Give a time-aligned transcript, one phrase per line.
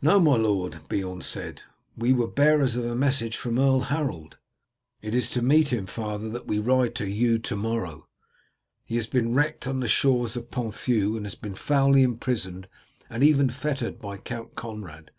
[0.00, 1.60] "No, my lord," Beorn said,
[1.94, 4.38] "we were bearers of a message from Earl Harold."
[5.02, 8.08] "It is to meet him, father, that we are to ride to Eu to morrow.
[8.86, 12.66] He has been wrecked on the shores of Ponthieu, and has been foully imprisoned
[13.10, 15.10] and even fettered by Count Conrad.